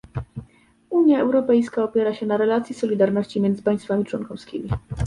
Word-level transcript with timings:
Unia 0.89 1.19
Europejska 1.21 1.83
opiera 1.83 2.13
się 2.13 2.25
na 2.25 2.37
relacji 2.37 2.75
solidarności 2.75 3.41
między 3.41 3.63
państwami 3.63 4.05
członkowskimi 4.05 4.69